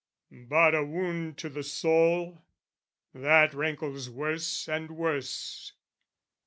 But 0.31 0.73
a 0.73 0.83
wound 0.83 1.37
to 1.37 1.49
the 1.49 1.61
soul? 1.61 2.41
That 3.13 3.53
rankles 3.53 4.09
worse 4.09 4.67
and 4.67 4.89
worse. 4.89 5.73